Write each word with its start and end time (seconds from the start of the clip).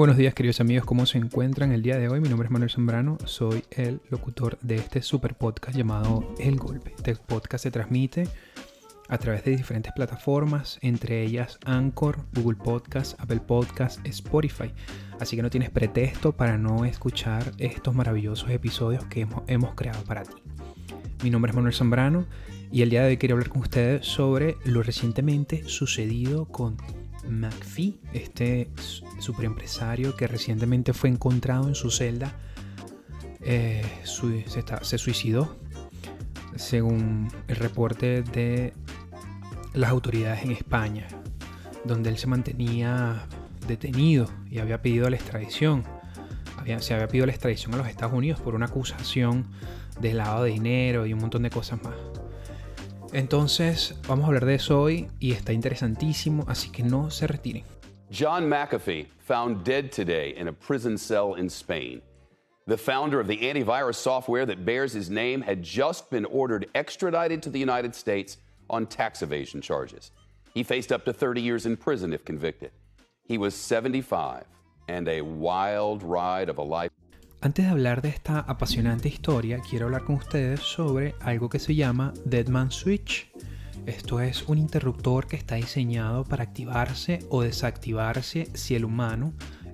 Buenos 0.00 0.16
días 0.16 0.32
queridos 0.32 0.62
amigos, 0.62 0.86
¿cómo 0.86 1.04
se 1.04 1.18
encuentran 1.18 1.72
el 1.72 1.82
día 1.82 1.98
de 1.98 2.08
hoy? 2.08 2.22
Mi 2.22 2.30
nombre 2.30 2.46
es 2.46 2.50
Manuel 2.50 2.70
Zambrano, 2.70 3.18
soy 3.26 3.64
el 3.70 4.00
locutor 4.08 4.58
de 4.62 4.76
este 4.76 5.02
super 5.02 5.34
podcast 5.34 5.76
llamado 5.76 6.34
El 6.38 6.56
Golpe. 6.56 6.94
Este 6.96 7.16
podcast 7.16 7.64
se 7.64 7.70
transmite 7.70 8.26
a 9.10 9.18
través 9.18 9.44
de 9.44 9.54
diferentes 9.54 9.92
plataformas, 9.92 10.78
entre 10.80 11.22
ellas 11.22 11.58
Anchor, 11.66 12.16
Google 12.32 12.56
Podcast, 12.56 13.20
Apple 13.20 13.40
Podcast, 13.40 14.00
Spotify. 14.06 14.72
Así 15.20 15.36
que 15.36 15.42
no 15.42 15.50
tienes 15.50 15.68
pretexto 15.68 16.34
para 16.34 16.56
no 16.56 16.86
escuchar 16.86 17.52
estos 17.58 17.94
maravillosos 17.94 18.48
episodios 18.48 19.04
que 19.04 19.28
hemos, 19.48 19.74
creado 19.74 20.02
para 20.04 20.22
ti. 20.22 20.42
Mi 21.22 21.28
nombre 21.28 21.50
es 21.50 21.56
Manuel 21.56 21.74
Zambrano 21.74 22.24
y 22.72 22.80
el 22.80 22.88
día 22.88 23.02
de 23.02 23.08
hoy 23.08 23.16
quiero 23.18 23.34
hablar 23.34 23.50
con 23.50 23.60
ustedes 23.60 24.06
sobre 24.06 24.56
lo 24.64 24.82
recientemente 24.82 25.62
sucedido 25.68 26.46
con 26.46 26.78
McPhee, 27.30 28.00
este 28.12 28.70
superempresario 29.18 30.16
que 30.16 30.26
recientemente 30.26 30.92
fue 30.92 31.10
encontrado 31.10 31.68
en 31.68 31.74
su 31.74 31.90
celda, 31.90 32.34
eh, 33.42 33.82
se, 34.04 34.98
suicidó, 34.98 35.56
según 36.56 37.28
el 37.48 37.56
reporte 37.56 38.22
de 38.22 38.74
las 39.72 39.90
autoridades 39.90 40.44
en 40.44 40.50
España, 40.50 41.06
donde 41.84 42.10
él 42.10 42.18
se 42.18 42.26
mantenía 42.26 43.26
detenido 43.66 44.28
y 44.50 44.58
había 44.58 44.82
pedido 44.82 45.08
la 45.08 45.16
extradición. 45.16 45.84
se 46.80 46.94
había 46.94 47.08
pedido 47.08 47.26
la 47.26 47.32
extradición 47.32 47.74
a 47.74 47.78
los 47.78 47.88
Estados 47.88 48.12
Unidos 48.12 48.40
por 48.40 48.54
una 48.54 48.66
acusación 48.66 49.46
de 50.00 50.14
lavado 50.14 50.44
de 50.44 50.50
dinero 50.50 51.06
y 51.06 51.12
un 51.12 51.20
montón 51.20 51.42
de 51.42 51.50
cosas 51.50 51.82
más. 51.82 51.94
Entonces, 53.12 53.94
vamos 54.06 54.24
a 54.24 54.26
hablar 54.28 54.46
de 54.46 54.54
eso 54.54 54.80
hoy 54.80 55.08
y 55.18 55.32
está 55.32 55.52
interesantísimo, 55.52 56.44
así 56.48 56.70
que 56.70 56.82
no 56.82 57.10
se 57.10 57.26
retiren. 57.26 57.64
John 58.10 58.48
McAfee, 58.48 59.06
found 59.18 59.64
dead 59.64 59.92
today 59.92 60.34
in 60.36 60.48
a 60.48 60.52
prison 60.52 60.98
cell 60.98 61.34
in 61.34 61.48
Spain. 61.48 62.02
The 62.66 62.76
founder 62.76 63.20
of 63.20 63.28
the 63.28 63.38
antivirus 63.38 63.94
software 63.94 64.44
that 64.46 64.64
bears 64.64 64.92
his 64.92 65.08
name 65.08 65.40
had 65.40 65.62
just 65.62 66.10
been 66.10 66.24
ordered 66.24 66.66
extradited 66.74 67.42
to 67.44 67.50
the 67.50 67.58
United 67.58 67.94
States 67.94 68.38
on 68.68 68.86
tax 68.86 69.22
evasion 69.22 69.60
charges. 69.60 70.10
He 70.54 70.64
faced 70.64 70.90
up 70.92 71.04
to 71.04 71.12
30 71.12 71.40
years 71.40 71.66
in 71.66 71.76
prison 71.76 72.12
if 72.12 72.24
convicted. 72.24 72.72
He 73.24 73.38
was 73.38 73.54
75 73.54 74.44
and 74.88 75.08
a 75.08 75.22
wild 75.22 76.02
ride 76.02 76.48
of 76.48 76.58
a 76.58 76.62
life. 76.62 76.89
Antes 77.42 77.64
de 77.64 77.70
hablar 77.70 78.02
de 78.02 78.10
esta 78.10 78.40
apasionante 78.40 79.08
historia, 79.08 79.60
quiero 79.60 79.86
hablar 79.86 80.04
con 80.04 80.16
ustedes 80.16 80.60
sobre 80.60 81.14
algo 81.20 81.48
que 81.48 81.58
se 81.58 81.74
llama 81.74 82.12
Deadman 82.26 82.70
Switch. 82.70 83.32
Esto 83.86 84.20
es 84.20 84.46
un 84.46 84.58
interruptor 84.58 85.26
que 85.26 85.36
está 85.36 85.54
diseñado 85.54 86.24
para 86.24 86.42
activarse 86.42 87.20
o 87.30 87.40
desactivarse 87.40 88.48
si 88.52 88.74
el 88.74 88.84
humano, 88.84 89.32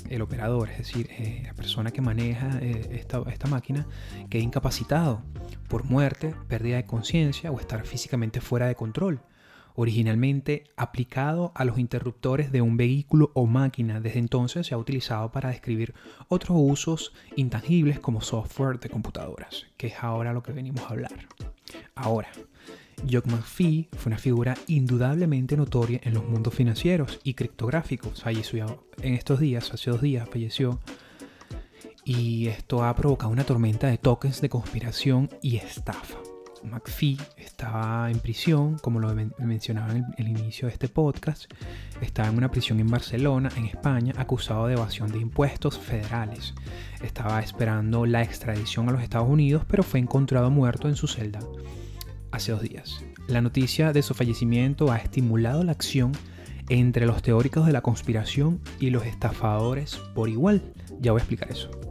el 0.08 0.22
operador, 0.22 0.70
es 0.70 0.78
decir, 0.78 1.08
eh, 1.10 1.42
la 1.44 1.54
persona 1.54 1.90
que 1.90 2.00
maneja 2.00 2.56
eh, 2.62 2.86
esta, 2.92 3.20
esta 3.32 3.48
máquina, 3.48 3.88
queda 4.30 4.44
incapacitado 4.44 5.24
por 5.66 5.82
muerte, 5.82 6.36
pérdida 6.46 6.76
de 6.76 6.84
conciencia 6.84 7.50
o 7.50 7.58
estar 7.58 7.84
físicamente 7.84 8.40
fuera 8.40 8.68
de 8.68 8.76
control 8.76 9.22
originalmente 9.76 10.64
aplicado 10.76 11.52
a 11.54 11.64
los 11.64 11.78
interruptores 11.78 12.50
de 12.50 12.62
un 12.62 12.76
vehículo 12.76 13.30
o 13.34 13.46
máquina. 13.46 14.00
Desde 14.00 14.18
entonces 14.18 14.66
se 14.66 14.74
ha 14.74 14.78
utilizado 14.78 15.30
para 15.30 15.50
describir 15.50 15.94
otros 16.28 16.56
usos 16.60 17.12
intangibles 17.36 18.00
como 18.00 18.20
software 18.20 18.80
de 18.80 18.88
computadoras, 18.88 19.66
que 19.76 19.88
es 19.88 19.94
ahora 20.02 20.32
lo 20.32 20.42
que 20.42 20.52
venimos 20.52 20.82
a 20.84 20.88
hablar. 20.88 21.28
Ahora, 21.94 22.28
Jock 23.10 23.26
McPhee 23.26 23.88
fue 23.92 24.10
una 24.10 24.18
figura 24.18 24.56
indudablemente 24.66 25.56
notoria 25.56 26.00
en 26.02 26.14
los 26.14 26.26
mundos 26.26 26.54
financieros 26.54 27.20
y 27.22 27.34
criptográficos. 27.34 28.22
Falleció 28.22 28.84
en 29.02 29.14
estos 29.14 29.40
días, 29.40 29.72
hace 29.72 29.90
dos 29.90 30.00
días 30.00 30.28
falleció. 30.28 30.80
Y 32.04 32.46
esto 32.46 32.84
ha 32.84 32.94
provocado 32.94 33.32
una 33.32 33.44
tormenta 33.44 33.88
de 33.88 33.98
tokens 33.98 34.40
de 34.40 34.48
conspiración 34.48 35.28
y 35.42 35.56
estafa. 35.56 36.25
McPhee 36.70 37.18
estaba 37.36 38.10
en 38.10 38.20
prisión, 38.20 38.78
como 38.78 39.00
lo 39.00 39.14
mencionaba 39.38 39.92
en 39.92 40.04
el, 40.18 40.28
inicio 40.28 40.68
de 40.68 40.74
este 40.74 40.88
podcast, 40.88 41.52
estaba 42.00 42.28
en 42.28 42.36
una 42.36 42.50
prisión 42.50 42.80
en 42.80 42.88
Barcelona, 42.88 43.50
en 43.56 43.66
España, 43.66 44.12
acusado 44.16 44.66
de 44.66 44.74
evasión 44.74 45.10
de 45.10 45.18
impuestos 45.18 45.78
federales. 45.78 46.54
Estaba 47.02 47.40
esperando 47.40 48.06
la 48.06 48.22
extradición 48.22 48.88
a 48.88 48.92
los 48.92 49.02
Estados 49.02 49.28
Unidos, 49.28 49.64
pero 49.68 49.82
fue 49.82 50.00
encontrado 50.00 50.50
muerto 50.50 50.88
en 50.88 50.96
su 50.96 51.06
celda 51.06 51.40
hace 52.32 52.52
dos 52.52 52.62
días. 52.62 53.02
La 53.28 53.40
noticia 53.40 53.92
de 53.92 54.02
su 54.02 54.14
fallecimiento 54.14 54.92
ha 54.92 54.98
estimulado 54.98 55.64
la 55.64 55.72
acción 55.72 56.12
entre 56.68 57.06
los 57.06 57.22
teóricos 57.22 57.66
de 57.66 57.72
la 57.72 57.80
conspiración 57.80 58.60
y 58.80 58.90
los 58.90 59.06
estafadores 59.06 59.96
por 60.14 60.28
igual. 60.28 60.62
Ya 61.00 61.12
voy 61.12 61.20
a 61.20 61.22
explicar 61.22 61.50
eso. 61.50 61.85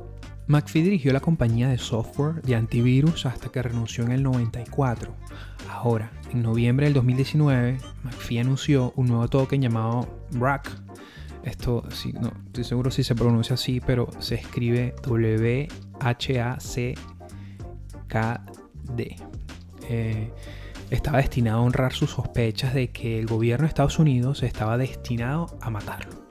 McPhee 0.47 0.83
dirigió 0.83 1.11
la 1.11 1.19
compañía 1.19 1.69
de 1.69 1.79
software 1.79 2.41
de 2.43 2.55
antivirus 2.55 3.25
hasta 3.25 3.49
que 3.49 3.63
renunció 3.63 4.03
en 4.03 4.11
el 4.11 4.21
94. 4.21 5.13
Ahora, 5.69 6.11
en 6.31 6.43
noviembre 6.43 6.85
del 6.85 6.93
2019, 6.93 7.79
McPhee 8.03 8.39
anunció 8.39 8.93
un 8.95 9.07
nuevo 9.07 9.27
token 9.27 9.61
llamado 9.61 10.07
BRAC. 10.31 10.69
Esto, 11.43 11.83
no 12.19 12.31
estoy 12.47 12.63
seguro 12.63 12.91
si 12.91 13.03
se 13.03 13.15
pronuncia 13.15 13.55
así, 13.55 13.79
pero 13.79 14.09
se 14.19 14.35
escribe 14.35 14.93
W-H-A-C-K-D. 15.03 15.65
Eh, 19.89 20.31
estaba 20.89 21.17
destinado 21.17 21.59
a 21.59 21.63
honrar 21.63 21.93
sus 21.93 22.11
sospechas 22.11 22.73
de 22.73 22.91
que 22.91 23.19
el 23.19 23.25
gobierno 23.25 23.63
de 23.63 23.69
Estados 23.69 23.97
Unidos 23.99 24.43
estaba 24.43 24.77
destinado 24.77 25.57
a 25.61 25.69
matarlo. 25.69 26.24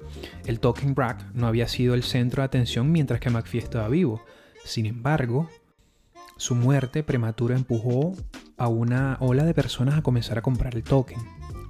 El 0.45 0.61
token 0.61 0.95
BRAC 0.95 1.33
no 1.35 1.47
había 1.47 1.69
sido 1.69 1.95
el 1.95 2.03
centro 2.03 2.43
de 2.43 2.47
atención 2.47 2.91
mientras 2.93 3.21
que 3.21 3.31
McPhee 3.31 3.59
estaba 3.59 3.89
vivo. 3.89 4.23
Sin 4.65 4.87
embargo, 4.87 5.49
su 6.37 6.55
muerte 6.55 7.03
prematura 7.03 7.55
empujó 7.55 8.15
a 8.57 8.69
una 8.69 9.17
ola 9.21 9.45
de 9.45 9.55
personas 9.55 9.97
a 9.97 10.03
comenzar 10.03 10.39
a 10.39 10.43
comprar 10.43 10.75
el 10.75 10.83
token. 10.83 11.19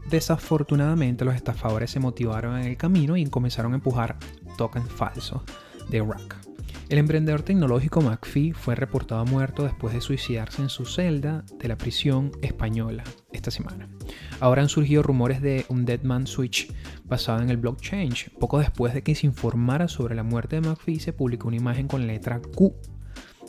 Desafortunadamente, 0.08 1.24
los 1.24 1.34
estafadores 1.34 1.90
se 1.90 2.00
motivaron 2.00 2.58
en 2.58 2.66
el 2.66 2.76
camino 2.76 3.16
y 3.16 3.24
comenzaron 3.26 3.72
a 3.72 3.76
empujar 3.76 4.16
tokens 4.56 4.90
falsos 4.90 5.42
de 5.88 6.00
BRAC. 6.00 6.36
El 6.88 6.98
emprendedor 6.98 7.42
tecnológico 7.42 8.02
McPhee 8.02 8.52
fue 8.52 8.74
reportado 8.74 9.24
muerto 9.24 9.64
después 9.64 9.94
de 9.94 10.02
suicidarse 10.02 10.60
en 10.60 10.68
su 10.68 10.84
celda 10.84 11.44
de 11.58 11.68
la 11.68 11.78
prisión 11.78 12.32
española 12.42 13.04
esta 13.32 13.50
semana. 13.50 13.88
Ahora 14.40 14.62
han 14.62 14.68
surgido 14.68 15.02
rumores 15.02 15.40
de 15.40 15.64
un 15.68 15.84
Deadman 15.84 16.26
Switch 16.26 16.72
basado 17.04 17.42
en 17.42 17.50
el 17.50 17.56
blockchain. 17.56 18.12
Poco 18.38 18.58
después 18.58 18.94
de 18.94 19.02
que 19.02 19.14
se 19.14 19.26
informara 19.26 19.88
sobre 19.88 20.14
la 20.14 20.22
muerte 20.22 20.60
de 20.60 20.68
McPhee, 20.68 21.00
se 21.00 21.12
publicó 21.12 21.48
una 21.48 21.56
imagen 21.56 21.88
con 21.88 22.06
letra 22.06 22.40
Q 22.40 22.74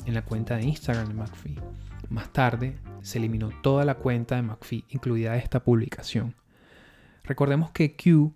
en 0.06 0.14
la 0.14 0.24
cuenta 0.24 0.58
de 0.58 0.64
Instagram 0.64 1.08
de 1.08 1.14
McPhee. 1.14 1.60
Más 2.10 2.32
tarde, 2.32 2.78
se 3.02 3.18
eliminó 3.18 3.50
toda 3.62 3.86
la 3.86 3.96
cuenta 3.96 4.36
de 4.36 4.44
McPhee, 4.44 4.86
incluida 4.90 5.38
esta 5.38 5.64
publicación. 5.64 6.36
Recordemos 7.24 7.72
que 7.72 7.96
Q 7.96 8.34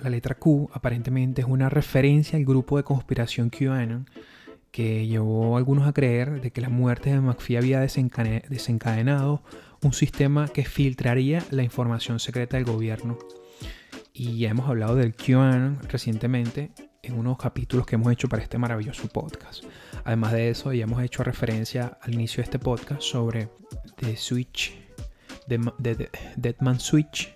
la 0.00 0.10
letra 0.10 0.36
Q 0.36 0.70
aparentemente 0.72 1.42
es 1.42 1.48
una 1.48 1.68
referencia 1.68 2.38
al 2.38 2.44
grupo 2.44 2.76
de 2.76 2.84
conspiración 2.84 3.50
QAnon 3.50 4.08
que 4.70 5.06
llevó 5.06 5.56
a 5.56 5.58
algunos 5.58 5.88
a 5.88 5.92
creer 5.92 6.40
de 6.40 6.50
que 6.50 6.60
la 6.60 6.68
muerte 6.68 7.10
de 7.10 7.20
McPhee 7.20 7.56
había 7.56 7.80
desencadenado 7.80 9.42
un 9.82 9.92
sistema 9.92 10.48
que 10.48 10.64
filtraría 10.64 11.44
la 11.50 11.62
información 11.62 12.18
secreta 12.18 12.56
del 12.56 12.66
gobierno. 12.66 13.18
Y 14.12 14.38
ya 14.38 14.50
hemos 14.50 14.68
hablado 14.68 14.96
del 14.96 15.14
QAnon 15.14 15.78
recientemente 15.88 16.70
en 17.02 17.18
unos 17.18 17.38
capítulos 17.38 17.86
que 17.86 17.94
hemos 17.94 18.12
hecho 18.12 18.28
para 18.28 18.42
este 18.42 18.58
maravilloso 18.58 19.08
podcast. 19.08 19.64
Además 20.04 20.32
de 20.32 20.50
eso, 20.50 20.72
ya 20.72 20.84
hemos 20.84 21.02
hecho 21.02 21.22
referencia 21.22 21.98
al 22.02 22.14
inicio 22.14 22.38
de 22.38 22.44
este 22.44 22.58
podcast 22.58 23.02
sobre 23.02 23.48
The 23.96 24.16
Switch, 24.16 24.76
The, 25.46 26.10
Deadman 26.36 26.80
Switch, 26.80 27.34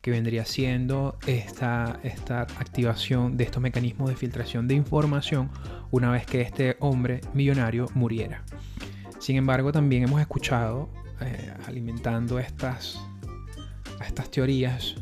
que 0.00 0.10
vendría 0.10 0.44
siendo 0.44 1.18
esta, 1.26 2.00
esta 2.02 2.42
activación 2.42 3.36
de 3.36 3.44
estos 3.44 3.62
mecanismos 3.62 4.08
de 4.08 4.16
filtración 4.16 4.66
de 4.68 4.74
información 4.74 5.50
una 5.90 6.10
vez 6.10 6.26
que 6.26 6.40
este 6.40 6.76
hombre 6.80 7.20
millonario 7.34 7.86
muriera. 7.94 8.44
Sin 9.18 9.36
embargo, 9.36 9.70
también 9.70 10.04
hemos 10.04 10.20
escuchado, 10.20 10.88
eh, 11.22 11.54
alimentando 11.66 12.38
estas, 12.38 13.00
estas 14.06 14.30
teorías, 14.30 14.94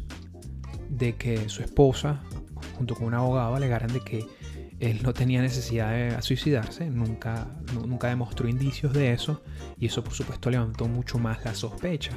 de 0.88 1.14
que 1.14 1.49
su 1.49 1.62
esposa, 1.62 2.20
junto 2.76 2.94
con 2.94 3.06
un 3.06 3.14
abogado, 3.14 3.55
alegaran 3.55 3.93
de 3.93 4.00
que 4.00 4.26
él 4.81 5.00
no 5.02 5.12
tenía 5.12 5.43
necesidad 5.43 5.93
de 5.93 6.20
suicidarse, 6.22 6.88
nunca, 6.88 7.46
nunca 7.87 8.08
demostró 8.08 8.49
indicios 8.49 8.93
de 8.93 9.12
eso, 9.12 9.43
y 9.78 9.87
eso 9.87 10.02
por 10.02 10.14
supuesto 10.14 10.50
levantó 10.50 10.87
mucho 10.88 11.19
más 11.19 11.44
las 11.44 11.58
sospechas. 11.58 12.14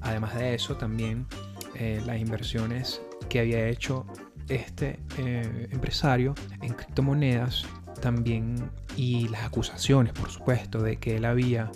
Además 0.00 0.34
de 0.34 0.54
eso, 0.54 0.76
también 0.76 1.26
eh, 1.74 2.02
las 2.04 2.18
inversiones 2.20 3.00
que 3.28 3.40
había 3.40 3.68
hecho 3.68 4.06
este 4.48 5.00
eh, 5.18 5.68
empresario 5.70 6.34
en 6.60 6.74
criptomonedas 6.74 7.64
también 8.00 8.70
y 8.96 9.28
las 9.28 9.44
acusaciones, 9.44 10.12
por 10.12 10.28
supuesto, 10.28 10.82
de 10.82 10.96
que 10.96 11.16
él 11.16 11.24
había 11.24 11.70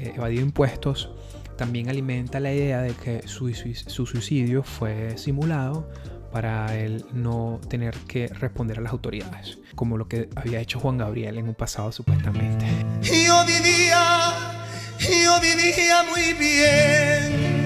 eh, 0.00 0.14
evadido 0.16 0.42
impuestos, 0.42 1.10
también 1.56 1.90
alimenta 1.90 2.40
la 2.40 2.52
idea 2.54 2.80
de 2.80 2.94
que 2.94 3.28
su, 3.28 3.52
su, 3.52 4.06
suicidio 4.06 4.62
fue 4.62 5.18
simulado 5.18 5.90
para 6.32 6.74
él 6.74 7.04
no 7.12 7.60
tener 7.68 7.94
que 8.08 8.28
responder 8.28 8.78
a 8.78 8.80
las 8.80 8.92
autoridades, 8.92 9.58
como 9.74 9.98
lo 9.98 10.08
que 10.08 10.30
había 10.36 10.58
hecho 10.60 10.80
Juan 10.80 10.96
Gabriel 10.96 11.36
en 11.36 11.48
un 11.48 11.54
pasado 11.54 11.92
supuestamente. 11.92 12.64
Yo 13.02 13.44
vivía, 13.44 14.64
yo 14.98 15.38
vivía 15.40 16.02
muy 16.10 16.32
bien. 16.32 17.60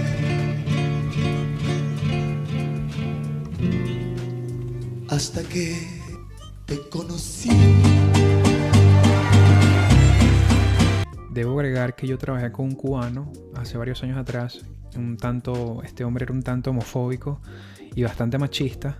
Hasta 5.08 5.44
que 5.44 6.02
te 6.66 6.80
conocí. 6.88 7.50
Debo 11.34 11.58
agregar 11.58 11.96
que 11.96 12.06
yo 12.06 12.16
trabajé 12.16 12.52
con 12.52 12.66
un 12.66 12.74
cubano 12.76 13.32
hace 13.56 13.76
varios 13.76 14.04
años 14.04 14.16
atrás. 14.18 14.64
Un 14.94 15.16
tanto, 15.16 15.82
este 15.82 16.04
hombre 16.04 16.22
era 16.22 16.32
un 16.32 16.44
tanto 16.44 16.70
homofóbico 16.70 17.40
y 17.96 18.04
bastante 18.04 18.38
machista. 18.38 18.96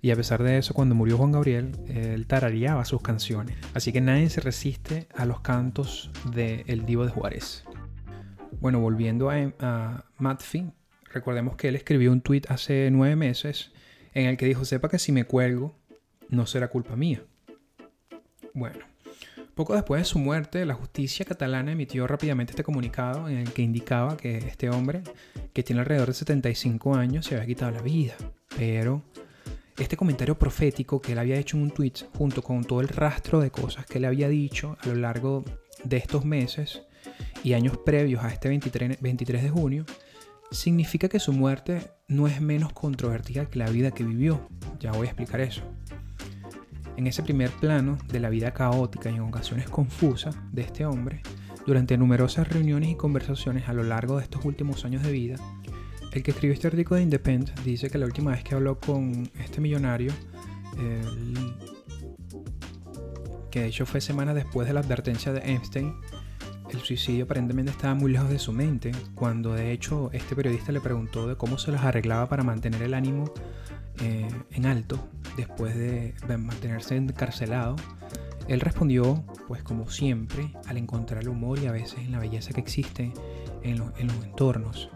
Y 0.00 0.10
a 0.10 0.16
pesar 0.16 0.42
de 0.42 0.56
eso, 0.56 0.72
cuando 0.72 0.94
murió 0.94 1.18
Juan 1.18 1.32
Gabriel, 1.32 1.72
él 1.88 2.26
tarareaba 2.26 2.86
sus 2.86 3.02
canciones. 3.02 3.58
Así 3.74 3.92
que 3.92 4.00
nadie 4.00 4.30
se 4.30 4.40
resiste 4.40 5.08
a 5.14 5.26
los 5.26 5.40
cantos 5.40 6.10
de 6.32 6.64
El 6.68 6.86
Divo 6.86 7.04
de 7.04 7.12
Juárez. 7.12 7.64
Bueno, 8.60 8.80
volviendo 8.80 9.28
a, 9.28 9.52
a 9.60 10.04
Matt 10.16 10.40
Finn, 10.40 10.72
recordemos 11.12 11.56
que 11.56 11.68
él 11.68 11.76
escribió 11.76 12.12
un 12.12 12.22
tweet 12.22 12.44
hace 12.48 12.88
nueve 12.90 13.14
meses 13.14 13.72
en 14.14 14.24
el 14.24 14.38
que 14.38 14.46
dijo, 14.46 14.64
sepa 14.64 14.88
que 14.88 14.98
si 14.98 15.12
me 15.12 15.24
cuelgo, 15.24 15.76
no 16.30 16.46
será 16.46 16.68
culpa 16.68 16.96
mía. 16.96 17.22
Bueno, 18.54 18.86
poco 19.54 19.74
después 19.74 20.02
de 20.02 20.04
su 20.04 20.18
muerte, 20.18 20.64
la 20.66 20.74
justicia 20.74 21.24
catalana 21.24 21.72
emitió 21.72 22.06
rápidamente 22.06 22.52
este 22.52 22.64
comunicado 22.64 23.28
en 23.28 23.38
el 23.38 23.52
que 23.52 23.62
indicaba 23.62 24.16
que 24.16 24.38
este 24.38 24.68
hombre, 24.68 25.02
que 25.52 25.62
tiene 25.62 25.80
alrededor 25.80 26.08
de 26.08 26.14
75 26.14 26.94
años, 26.94 27.26
se 27.26 27.34
había 27.36 27.46
quitado 27.46 27.70
la 27.70 27.82
vida. 27.82 28.14
Pero 28.56 29.02
este 29.78 29.96
comentario 29.96 30.38
profético 30.38 31.00
que 31.00 31.12
él 31.12 31.18
había 31.18 31.36
hecho 31.36 31.56
en 31.56 31.64
un 31.64 31.70
tweet, 31.70 31.94
junto 32.16 32.42
con 32.42 32.64
todo 32.64 32.80
el 32.80 32.88
rastro 32.88 33.40
de 33.40 33.50
cosas 33.50 33.86
que 33.86 33.98
él 33.98 34.04
había 34.04 34.28
dicho 34.28 34.76
a 34.80 34.88
lo 34.88 34.96
largo 34.96 35.44
de 35.84 35.96
estos 35.96 36.24
meses 36.24 36.82
y 37.42 37.52
años 37.52 37.78
previos 37.78 38.24
a 38.24 38.32
este 38.32 38.48
23, 38.48 39.00
23 39.00 39.42
de 39.42 39.50
junio, 39.50 39.84
significa 40.50 41.08
que 41.08 41.20
su 41.20 41.32
muerte 41.32 41.90
no 42.08 42.26
es 42.26 42.40
menos 42.40 42.72
controvertida 42.72 43.46
que 43.46 43.58
la 43.58 43.70
vida 43.70 43.90
que 43.90 44.04
vivió. 44.04 44.48
Ya 44.80 44.92
voy 44.92 45.06
a 45.06 45.10
explicar 45.10 45.40
eso. 45.40 45.62
En 46.96 47.06
ese 47.06 47.22
primer 47.22 47.50
plano 47.50 47.98
de 48.08 48.20
la 48.20 48.30
vida 48.30 48.52
caótica 48.52 49.10
y 49.10 49.14
en 49.16 49.22
ocasiones 49.22 49.68
confusa 49.68 50.30
de 50.52 50.62
este 50.62 50.86
hombre, 50.86 51.22
durante 51.66 51.96
numerosas 51.96 52.48
reuniones 52.48 52.90
y 52.90 52.94
conversaciones 52.94 53.68
a 53.68 53.72
lo 53.72 53.82
largo 53.82 54.18
de 54.18 54.24
estos 54.24 54.44
últimos 54.44 54.84
años 54.84 55.02
de 55.02 55.12
vida, 55.12 55.36
el 56.12 56.22
que 56.22 56.30
escribió 56.30 56.54
este 56.54 56.68
artículo 56.68 56.96
de 56.96 57.02
Independent 57.02 57.58
dice 57.60 57.90
que 57.90 57.98
la 57.98 58.06
última 58.06 58.30
vez 58.30 58.44
que 58.44 58.54
habló 58.54 58.78
con 58.78 59.28
este 59.42 59.60
millonario, 59.60 60.12
que 63.50 63.60
de 63.60 63.66
hecho 63.66 63.86
fue 63.86 64.00
semanas 64.00 64.36
después 64.36 64.68
de 64.68 64.74
la 64.74 64.80
advertencia 64.80 65.32
de 65.32 65.40
Einstein, 65.40 65.94
el 66.74 66.80
suicidio 66.80 67.24
aparentemente 67.24 67.70
estaba 67.70 67.94
muy 67.94 68.12
lejos 68.12 68.28
de 68.28 68.38
su 68.38 68.52
mente, 68.52 68.92
cuando 69.14 69.54
de 69.54 69.72
hecho 69.72 70.10
este 70.12 70.34
periodista 70.34 70.72
le 70.72 70.80
preguntó 70.80 71.26
de 71.26 71.36
cómo 71.36 71.58
se 71.58 71.72
las 71.72 71.84
arreglaba 71.84 72.28
para 72.28 72.42
mantener 72.42 72.82
el 72.82 72.94
ánimo 72.94 73.32
eh, 74.00 74.28
en 74.50 74.66
alto 74.66 75.08
después 75.36 75.76
de, 75.76 76.14
mantenerse 76.38 76.96
encarcelado. 76.96 77.76
Él 78.48 78.60
respondió, 78.60 79.24
pues 79.48 79.62
como 79.62 79.88
siempre, 79.88 80.52
al 80.66 80.76
encontrar 80.76 81.22
el 81.22 81.28
humor 81.28 81.58
y 81.60 81.66
a 81.66 81.72
veces 81.72 81.98
en 81.98 82.12
la 82.12 82.18
belleza 82.18 82.52
que 82.52 82.60
existe 82.60 83.12
en, 83.62 83.82
en 83.96 84.06
los 84.08 84.24
entornos. 84.24 84.90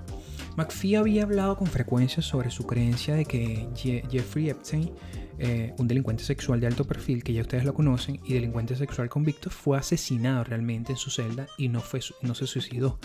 McPhee 0.59 0.97
había 0.97 1.23
hablado 1.23 1.57
con 1.57 1.69
frecuencia 1.69 2.21
sobre 2.21 2.51
su 2.51 2.67
creencia 2.67 3.15
de 3.15 3.25
que 3.25 3.69
Jeffrey 3.77 4.51
Epstein 4.51 4.91
eh, 5.39 5.73
un 5.79 5.87
delincuente 5.87 6.25
sexual 6.25 6.59
de 6.59 6.67
alto 6.67 6.85
perfil, 6.85 7.23
que 7.23 7.33
ya 7.33 7.43
ustedes 7.43 7.65
lo 7.65 7.75
conocen, 7.75 8.19
y 8.25 8.35
delincuente 8.35 8.75
sexual 8.75 9.09
convicto, 9.09 9.51
fue 9.51 9.79
asesinado 9.79 10.43
realmente 10.43 10.91
en 10.91 10.99
su 10.99 11.11
celda 11.11 11.47
y 11.59 11.69
no, 11.69 11.79
fue, 11.79 12.01
no 12.23 12.35
se 12.35 12.49
suicidó. 12.49 12.99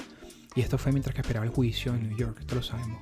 Y 0.56 0.62
esto 0.62 0.80
fue 0.80 0.92
mientras 0.94 1.14
que 1.14 1.22
esperaba 1.22 1.46
el 1.46 1.52
juicio 1.52 1.94
en 1.94 2.10
New 2.10 2.18
York, 2.18 2.40
esto 2.40 2.56
lo 2.56 2.64
sabemos. 2.64 3.00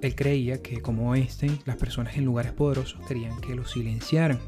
Él 0.00 0.14
creía 0.14 0.62
que, 0.62 0.80
como 0.80 1.14
Einstein, 1.14 1.58
las 1.66 1.76
personas 1.76 2.16
en 2.16 2.24
lugares 2.24 2.52
poderosos 2.52 3.06
querían 3.06 3.38
que 3.42 3.54
lo 3.54 3.66
silenciaran. 3.66 4.40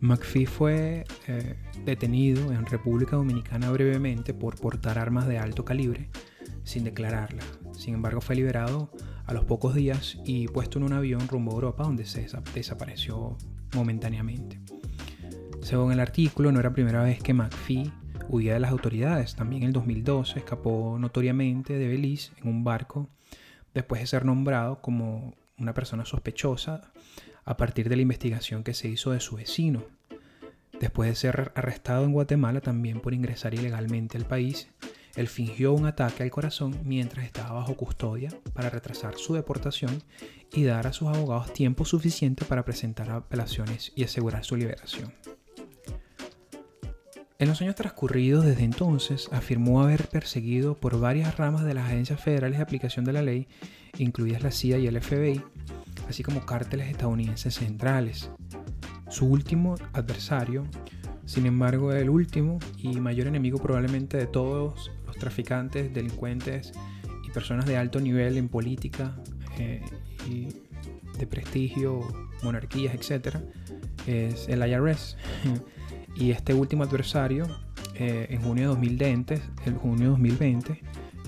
McPhee 0.00 0.46
fue 0.46 1.04
eh, 1.26 1.56
detenido 1.84 2.52
en 2.52 2.64
República 2.64 3.16
Dominicana 3.16 3.70
brevemente 3.70 4.32
por 4.32 4.58
portar 4.58 4.98
armas 4.98 5.28
de 5.28 5.36
alto 5.36 5.66
calibre 5.66 6.08
sin 6.68 6.84
declararla. 6.84 7.42
Sin 7.72 7.94
embargo, 7.94 8.20
fue 8.20 8.36
liberado 8.36 8.90
a 9.24 9.32
los 9.32 9.44
pocos 9.46 9.74
días 9.74 10.18
y 10.24 10.48
puesto 10.48 10.78
en 10.78 10.84
un 10.84 10.92
avión 10.92 11.26
rumbo 11.26 11.52
a 11.52 11.54
Europa 11.54 11.84
donde 11.84 12.04
se 12.04 12.28
desapareció 12.54 13.38
momentáneamente. 13.74 14.60
Según 15.62 15.92
el 15.92 16.00
artículo, 16.00 16.52
no 16.52 16.60
era 16.60 16.68
la 16.68 16.74
primera 16.74 17.02
vez 17.02 17.22
que 17.22 17.32
McPhee 17.32 17.90
huía 18.28 18.52
de 18.52 18.60
las 18.60 18.70
autoridades. 18.70 19.34
También 19.34 19.62
en 19.62 19.68
el 19.68 19.72
2012 19.72 20.38
escapó 20.40 20.98
notoriamente 20.98 21.72
de 21.72 21.88
Belice 21.88 22.32
en 22.42 22.48
un 22.48 22.64
barco 22.64 23.08
después 23.72 24.02
de 24.02 24.06
ser 24.06 24.26
nombrado 24.26 24.82
como 24.82 25.34
una 25.56 25.72
persona 25.72 26.04
sospechosa 26.04 26.92
a 27.46 27.56
partir 27.56 27.88
de 27.88 27.96
la 27.96 28.02
investigación 28.02 28.62
que 28.62 28.74
se 28.74 28.88
hizo 28.88 29.12
de 29.12 29.20
su 29.20 29.36
vecino. 29.36 29.84
Después 30.80 31.08
de 31.08 31.16
ser 31.16 31.50
arrestado 31.54 32.04
en 32.04 32.12
Guatemala 32.12 32.60
también 32.60 33.00
por 33.00 33.14
ingresar 33.14 33.54
ilegalmente 33.54 34.18
al 34.18 34.26
país, 34.26 34.68
él 35.18 35.26
fingió 35.26 35.72
un 35.72 35.84
ataque 35.84 36.22
al 36.22 36.30
corazón 36.30 36.78
mientras 36.84 37.26
estaba 37.26 37.54
bajo 37.54 37.74
custodia 37.74 38.30
para 38.52 38.70
retrasar 38.70 39.16
su 39.16 39.34
deportación 39.34 40.00
y 40.52 40.62
dar 40.62 40.86
a 40.86 40.92
sus 40.92 41.08
abogados 41.08 41.52
tiempo 41.52 41.84
suficiente 41.84 42.44
para 42.44 42.64
presentar 42.64 43.10
apelaciones 43.10 43.90
y 43.96 44.04
asegurar 44.04 44.44
su 44.44 44.54
liberación. 44.54 45.12
En 47.40 47.48
los 47.48 47.60
años 47.60 47.74
transcurridos 47.74 48.44
desde 48.44 48.62
entonces 48.62 49.28
afirmó 49.32 49.82
haber 49.82 50.06
perseguido 50.06 50.76
por 50.76 51.00
varias 51.00 51.36
ramas 51.36 51.64
de 51.64 51.74
las 51.74 51.86
agencias 51.86 52.20
federales 52.20 52.58
de 52.58 52.62
aplicación 52.62 53.04
de 53.04 53.12
la 53.12 53.22
ley, 53.22 53.48
incluidas 53.98 54.44
la 54.44 54.52
CIA 54.52 54.78
y 54.78 54.86
el 54.86 55.00
FBI, 55.00 55.42
así 56.08 56.22
como 56.22 56.46
cárteles 56.46 56.90
estadounidenses 56.90 57.56
centrales. 57.56 58.30
Su 59.08 59.26
último 59.26 59.74
adversario, 59.94 60.64
sin 61.24 61.46
embargo, 61.46 61.92
el 61.92 62.08
último 62.08 62.60
y 62.76 63.00
mayor 63.00 63.26
enemigo 63.26 63.58
probablemente 63.58 64.16
de 64.16 64.26
todos 64.26 64.92
traficantes, 65.18 65.92
delincuentes 65.92 66.72
y 67.26 67.30
personas 67.30 67.66
de 67.66 67.76
alto 67.76 68.00
nivel 68.00 68.36
en 68.36 68.48
política 68.48 69.16
eh, 69.58 69.82
y 70.28 70.48
de 71.18 71.26
prestigio, 71.26 72.00
monarquías, 72.42 72.94
etc., 72.94 73.36
es 74.06 74.48
el 74.48 74.66
IRS. 74.66 75.16
y 76.16 76.30
este 76.30 76.54
último 76.54 76.84
adversario, 76.84 77.46
eh, 77.94 78.28
en 78.30 78.42
junio 78.42 78.62
de 78.62 78.68
2020, 78.68 79.42
el 79.66 79.74
junio 79.74 80.10
2020, 80.10 80.80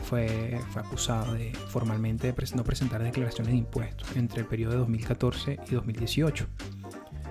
fue, 0.02 0.58
fue 0.70 0.82
acusado 0.82 1.34
de 1.34 1.52
formalmente 1.68 2.32
de 2.32 2.34
no 2.56 2.64
presentar 2.64 3.02
declaraciones 3.02 3.52
de 3.52 3.58
impuestos 3.58 4.16
entre 4.16 4.40
el 4.40 4.46
periodo 4.46 4.72
de 4.72 4.78
2014 4.78 5.58
y 5.68 5.74
2018. 5.74 6.46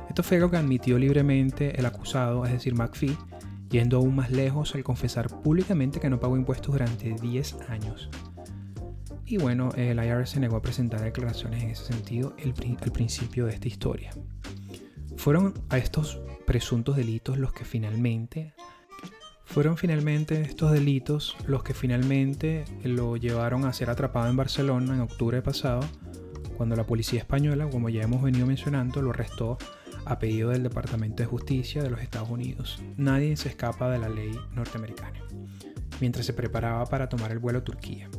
Esto 0.08 0.24
fue 0.24 0.40
lo 0.40 0.50
que 0.50 0.58
admitió 0.58 0.98
libremente 0.98 1.80
el 1.80 1.86
acusado, 1.86 2.46
es 2.46 2.52
decir, 2.52 2.74
McPhee, 2.76 3.18
yendo 3.70 3.98
aún 3.98 4.16
más 4.16 4.32
lejos 4.32 4.76
al 4.76 4.84
confesar 4.84 5.30
públicamente 5.42 6.00
que 6.00 6.10
no 6.10 6.20
pagó 6.20 6.38
impuestos 6.38 6.74
durante 6.74 7.14
10 7.14 7.70
años. 7.70 8.10
Y 9.26 9.38
bueno, 9.38 9.70
el 9.76 10.04
IRS 10.04 10.32
se 10.32 10.40
negó 10.40 10.56
a 10.58 10.62
presentar 10.62 11.02
declaraciones 11.02 11.64
en 11.64 11.70
ese 11.70 11.86
sentido 11.86 12.36
al 12.44 12.92
principio 12.92 13.46
de 13.46 13.54
esta 13.54 13.68
historia. 13.68 14.12
Fueron 15.18 15.54
a 15.70 15.78
estos 15.78 16.20
presuntos 16.48 16.96
delitos 16.96 17.38
los 17.38 17.54
que 17.54 17.66
finalmente 17.66 18.54
fueron 19.50 19.78
finalmente 19.78 20.42
estos 20.42 20.72
delitos 20.72 21.36
los 21.48 21.64
que 21.64 21.74
finalmente 21.74 22.66
lo 22.84 23.18
llevaron 23.18 23.66
a 23.66 23.74
ser 23.74 23.90
atrapado 23.90 24.30
en 24.30 24.38
Barcelona 24.38 24.94
en 24.94 25.02
octubre 25.02 25.42
pasado, 25.42 25.82
cuando 26.56 26.76
la 26.76 26.86
policía 26.86 27.20
española, 27.20 27.68
como 27.68 27.90
ya 27.90 28.04
hemos 28.04 28.22
venido 28.22 28.46
mencionando, 28.46 29.02
lo 29.02 29.10
arrestó 29.10 29.58
a 30.10 30.18
pedido 30.18 30.50
del 30.50 30.64
Departamento 30.64 31.22
de 31.22 31.28
Justicia 31.28 31.84
de 31.84 31.92
los 31.92 32.02
Estados 32.02 32.32
Unidos. 32.32 32.82
Nadie 32.98 33.38
se 33.38 33.48
escapa 33.48 33.92
de 33.92 34.00
la 34.00 34.10
ley 34.10 34.32
norteamericana, 34.56 35.20
mientras 36.02 36.26
se 36.26 36.34
preparaba 36.34 36.84
para 36.88 37.08
tomar 37.08 37.32
el 37.32 37.38
vuelo 37.38 37.60
a 37.60 37.64
Turquía. 37.64 38.10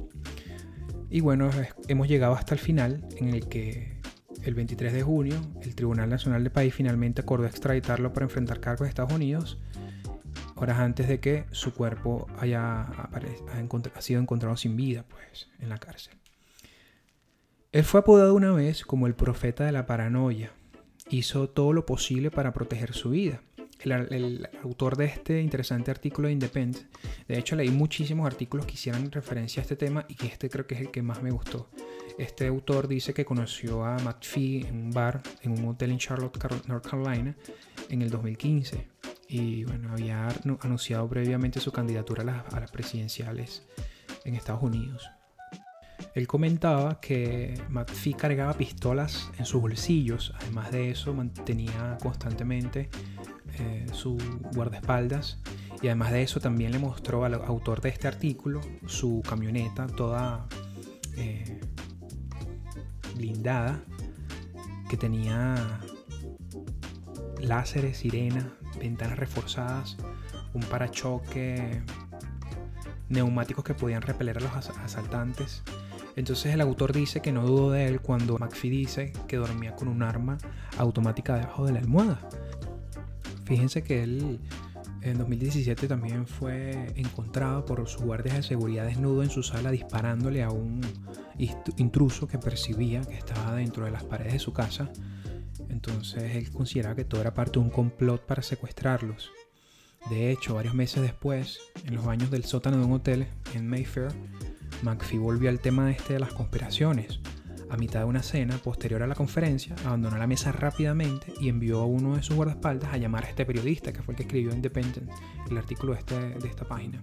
Y 1.11 1.21
bueno, 1.21 1.51
hemos 1.89 2.07
llegado 2.07 2.35
hasta 2.35 2.55
el 2.55 2.61
final 2.61 3.05
en 3.17 3.31
el 3.31 3.49
que 3.49 3.99
el 4.45 4.55
23 4.55 4.93
de 4.93 5.03
junio 5.03 5.35
el 5.63 5.75
Tribunal 5.75 6.09
Nacional 6.09 6.45
del 6.45 6.53
país 6.53 6.73
finalmente 6.73 7.23
acordó 7.23 7.47
extraditarlo 7.47 8.13
para 8.13 8.25
enfrentar 8.25 8.61
cargos 8.61 8.87
de 8.87 8.91
Estados 8.91 9.13
Unidos, 9.13 9.59
horas 10.55 10.79
antes 10.79 11.09
de 11.09 11.19
que 11.19 11.47
su 11.51 11.75
cuerpo 11.75 12.29
haya 12.39 12.83
ha 12.83 14.01
sido 14.01 14.21
encontrado 14.21 14.57
sin 14.57 14.77
vida 14.77 15.05
pues, 15.09 15.49
en 15.59 15.71
la 15.71 15.79
cárcel. 15.79 16.15
Él 17.73 17.83
fue 17.83 18.01
apodado 18.01 18.33
una 18.37 18.53
vez 18.53 18.85
como 18.85 19.09
el 19.09 19.15
profeta 19.15 19.65
de 19.65 19.73
la 19.73 19.87
paranoia 19.87 20.53
hizo 21.11 21.49
todo 21.49 21.73
lo 21.73 21.87
posible 21.87 22.31
para 22.31 22.53
proteger 22.53 22.95
su 22.95 23.11
vida. 23.11 23.43
El, 23.83 24.47
autor 24.63 24.97
de 24.97 25.07
este 25.07 25.41
interesante 25.41 25.91
artículo 25.91 26.29
de 26.29 26.35
Independent, 26.35 26.87
de 27.27 27.39
hecho 27.39 27.57
leí 27.57 27.71
muchísimos 27.71 28.27
artículos 28.27 28.67
que 28.67 28.75
hicieran 28.75 29.11
referencia 29.11 29.61
a 29.61 29.63
este 29.63 29.77
tema 29.77 30.05
y 30.07 30.17
que 30.17 30.27
este 30.27 30.51
creo 30.51 30.67
que 30.67 30.75
es 30.75 30.83
el 30.83 30.91
que 30.91 31.03
más 31.03 31.23
me 31.23 31.31
gustó. 31.31 31.71
Este 32.19 32.47
autor 32.47 32.89
dice 32.89 33.15
que 33.15 33.25
conoció 33.25 33.85
a 33.85 33.97
McPhee 33.99 34.67
en 34.67 34.77
un 34.77 34.91
bar, 34.91 35.23
en 35.41 35.53
un 35.53 35.69
hotel 35.69 35.93
en 35.93 35.99
Charlotte, 35.99 36.37
North 36.67 36.87
Carolina, 36.87 37.35
en 37.89 38.03
el 38.03 38.11
2015. 38.11 38.87
Y 39.29 39.65
bueno, 39.65 39.93
había 39.93 40.29
anunciado 40.61 41.09
previamente 41.09 41.61
su 41.61 41.73
candidatura 41.73 42.45
a 42.51 42.61
las, 42.61 42.71
presidenciales 42.71 43.63
en 44.25 44.35
Estados 44.35 44.63
Unidos. 44.63 45.09
Él 46.15 46.27
comentaba 46.27 47.01
que 47.01 47.61
McPhee 47.69 48.15
cargaba 48.15 48.55
pistolas 48.55 49.31
en 49.39 49.47
sus 49.47 49.61
bolsillos. 49.61 50.33
Además 50.41 50.71
de 50.71 50.91
eso, 50.91 51.15
mantenía 51.15 51.99
constantemente 52.03 52.91
eh, 53.59 53.87
su 53.93 54.19
guardaespaldas. 54.55 55.39
Y 55.83 55.87
además 55.87 56.13
de 56.13 56.23
eso, 56.23 56.41
también 56.41 56.73
le 56.73 56.79
mostró 56.79 57.25
al 57.25 57.35
autor 57.35 57.81
de 57.81 57.89
este 57.89 58.09
artículo 58.09 58.61
su 58.87 59.23
camioneta 59.27 59.87
toda 59.87 60.47
eh, 61.17 61.61
blindada 63.17 63.81
que 64.89 64.97
tenía 64.97 65.81
láseres, 67.41 67.99
sirena, 67.99 68.53
ventanas 68.79 69.19
reforzadas, 69.19 69.97
un 70.53 70.63
parachoque, 70.63 71.83
neumáticos 73.09 73.65
que 73.65 73.75
podían 73.75 74.03
repeler 74.03 74.39
a 74.39 74.41
los 74.41 74.71
asaltantes. 74.71 75.63
Entonces 76.17 76.55
el 76.55 76.61
autor 76.61 76.93
dice 76.93 77.21
que 77.21 77.33
no 77.33 77.47
dudó 77.47 77.71
de 77.71 77.87
él 77.87 78.01
cuando 78.01 78.39
McPhee 78.39 78.71
dice 78.71 79.13
que 79.29 79.37
dormía 79.37 79.75
con 79.75 79.89
un 79.89 80.03
arma 80.03 80.39
automática 80.77 81.37
debajo 81.37 81.67
de 81.67 81.73
la 81.73 81.79
almohada. 81.79 82.29
Fíjense 83.45 83.83
que 83.83 84.03
él 84.03 84.41
en 85.03 85.19
2017 85.19 85.89
también 85.89 86.27
fue 86.27 86.93
encontrado 86.97 87.65
por 87.65 87.89
sus 87.89 88.03
guardias 88.03 88.37
de 88.37 88.43
seguridad 88.43 88.85
desnudo 88.85 89.23
en 89.23 89.31
su 89.31 89.43
sala 89.43 89.71
disparándole 89.71 90.43
a 90.43 90.51
un 90.51 90.81
intruso 91.77 92.27
que 92.27 92.39
percibía 92.39 93.01
que 93.01 93.15
estaba 93.15 93.55
dentro 93.55 93.85
de 93.85 93.91
las 93.91 94.05
paredes 94.05 94.35
de 94.35 94.39
su 94.39 94.53
casa. 94.53 94.91
Entonces 95.69 96.37
él 96.37 96.51
consideraba 96.51 96.97
que 96.97 97.05
todo 97.05 97.21
era 97.21 97.33
parte 97.33 97.53
de 97.53 97.61
un 97.61 97.71
complot 97.71 98.27
para 98.27 98.43
secuestrarlos. 98.43 99.31
De 100.09 100.31
hecho, 100.31 100.55
varios 100.55 100.75
meses 100.75 101.03
después, 101.03 101.61
en 101.85 101.95
los 101.95 102.05
baños 102.05 102.31
del 102.31 102.45
sótano 102.45 102.79
de 102.79 102.85
un 102.85 102.93
hotel 102.93 103.27
en 103.55 103.67
Mayfair, 103.69 104.09
McPhee 104.83 105.19
volvió 105.19 105.51
al 105.51 105.61
tema 105.61 105.91
este 105.91 106.15
de 106.15 106.21
las 106.21 106.33
conspiraciones 106.33 107.21
a 107.71 107.77
mitad 107.77 108.01
de 108.01 108.07
una 108.07 108.23
cena 108.23 108.59
posterior 108.59 109.03
a 109.03 109.07
la 109.07 109.15
conferencia, 109.15 109.77
abandonó 109.85 110.19
la 110.19 110.27
mesa 110.27 110.51
rápidamente 110.51 111.33
y 111.41 111.49
envió 111.49 111.81
a 111.81 111.87
uno 111.87 112.17
de 112.17 112.23
sus 112.23 112.35
guardaespaldas 112.35 112.93
a 112.93 112.97
llamar 112.97 113.25
a 113.25 113.29
este 113.29 113.47
periodista, 113.47 113.93
que 113.93 114.03
fue 114.03 114.13
el 114.13 114.17
que 114.17 114.25
escribió 114.25 114.53
Independent, 114.53 115.09
el 115.49 115.57
artículo 115.57 115.95
este, 115.95 116.17
de 116.17 116.49
esta 116.49 116.65
página. 116.65 117.01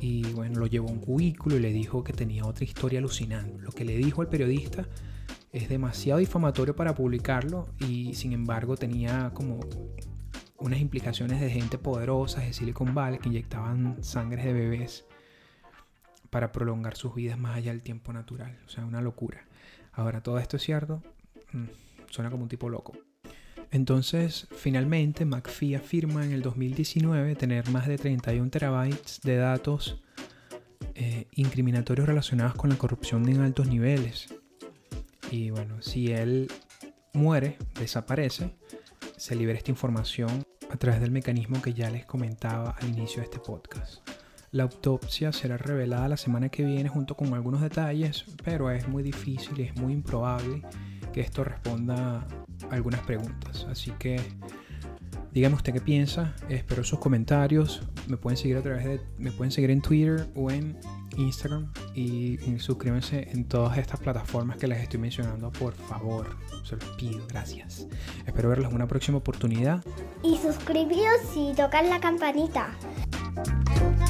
Y 0.00 0.24
bueno, 0.32 0.60
lo 0.60 0.66
llevó 0.66 0.88
a 0.88 0.92
un 0.92 1.00
cubículo 1.00 1.56
y 1.56 1.60
le 1.60 1.72
dijo 1.72 2.04
que 2.04 2.12
tenía 2.12 2.44
otra 2.44 2.64
historia 2.64 2.98
alucinante. 2.98 3.62
Lo 3.62 3.72
que 3.72 3.84
le 3.84 3.96
dijo 3.96 4.20
al 4.20 4.28
periodista 4.28 4.86
es 5.50 5.68
demasiado 5.68 6.20
difamatorio 6.20 6.76
para 6.76 6.94
publicarlo 6.94 7.68
y 7.78 8.14
sin 8.14 8.32
embargo 8.32 8.76
tenía 8.76 9.30
como 9.32 9.60
unas 10.58 10.80
implicaciones 10.80 11.40
de 11.40 11.50
gente 11.50 11.78
poderosa 11.78 12.40
de 12.40 12.52
Silicon 12.52 12.94
Valley 12.94 13.18
que 13.18 13.28
inyectaban 13.28 14.02
sangre 14.02 14.44
de 14.44 14.52
bebés 14.52 15.06
para 16.32 16.50
prolongar 16.50 16.96
sus 16.96 17.14
vidas 17.14 17.38
más 17.38 17.58
allá 17.58 17.72
del 17.72 17.82
tiempo 17.82 18.10
natural. 18.10 18.58
O 18.64 18.70
sea, 18.70 18.86
una 18.86 19.02
locura. 19.02 19.44
Ahora, 19.92 20.22
¿todo 20.22 20.38
esto 20.38 20.56
es 20.56 20.62
cierto? 20.62 21.02
Mm, 21.52 21.66
suena 22.08 22.30
como 22.30 22.44
un 22.44 22.48
tipo 22.48 22.70
loco. 22.70 22.94
Entonces, 23.70 24.48
finalmente, 24.56 25.26
McPhee 25.26 25.74
afirma 25.74 26.24
en 26.24 26.32
el 26.32 26.40
2019 26.40 27.36
tener 27.36 27.68
más 27.68 27.86
de 27.86 27.98
31 27.98 28.48
terabytes 28.48 29.20
de 29.22 29.36
datos 29.36 30.02
eh, 30.94 31.26
incriminatorios 31.32 32.08
relacionados 32.08 32.54
con 32.54 32.70
la 32.70 32.76
corrupción 32.76 33.28
en 33.28 33.42
altos 33.42 33.68
niveles. 33.68 34.34
Y 35.30 35.50
bueno, 35.50 35.82
si 35.82 36.12
él 36.12 36.50
muere, 37.12 37.58
desaparece, 37.78 38.56
se 39.18 39.36
libera 39.36 39.58
esta 39.58 39.70
información 39.70 40.46
a 40.70 40.78
través 40.78 41.02
del 41.02 41.10
mecanismo 41.10 41.60
que 41.60 41.74
ya 41.74 41.90
les 41.90 42.06
comentaba 42.06 42.70
al 42.70 42.88
inicio 42.88 43.18
de 43.18 43.24
este 43.24 43.38
podcast. 43.38 44.11
La 44.52 44.64
autopsia 44.64 45.32
será 45.32 45.56
revelada 45.56 46.08
la 46.08 46.18
semana 46.18 46.50
que 46.50 46.62
viene 46.62 46.86
junto 46.90 47.16
con 47.16 47.32
algunos 47.32 47.62
detalles, 47.62 48.26
pero 48.44 48.70
es 48.70 48.86
muy 48.86 49.02
difícil 49.02 49.58
y 49.58 49.62
es 49.62 49.76
muy 49.76 49.94
improbable 49.94 50.60
que 51.10 51.22
esto 51.22 51.42
responda 51.42 52.18
a 52.70 52.74
algunas 52.74 53.00
preguntas. 53.00 53.66
Así 53.70 53.92
que 53.92 54.20
dígame 55.32 55.54
usted 55.54 55.72
qué 55.72 55.80
piensa, 55.80 56.34
espero 56.50 56.84
sus 56.84 56.98
comentarios. 56.98 57.80
Me 58.08 58.18
pueden 58.18 58.36
seguir 58.36 58.58
a 58.58 58.62
través 58.62 58.84
de 58.84 59.00
me 59.16 59.32
pueden 59.32 59.52
seguir 59.52 59.70
en 59.70 59.80
Twitter 59.80 60.28
o 60.34 60.50
en 60.50 60.76
Instagram 61.16 61.72
y, 61.94 62.36
suscríbanse 62.58 63.30
en 63.32 63.46
todas 63.46 63.78
estas 63.78 64.00
plataformas 64.00 64.58
que 64.58 64.66
les 64.66 64.82
estoy 64.82 65.00
mencionando, 65.00 65.50
por 65.50 65.72
favor. 65.72 66.36
Se 66.62 66.76
los 66.76 66.84
pido, 66.96 67.26
gracias. 67.26 67.86
Espero 68.26 68.50
verlos 68.50 68.68
en 68.68 68.76
una 68.76 68.86
próxima 68.86 69.16
oportunidad. 69.16 69.82
Y 70.22 70.36
suscribiros 70.36 71.20
y 71.34 71.54
tocar 71.54 71.86
la 71.86 72.00
campanita. 72.00 72.76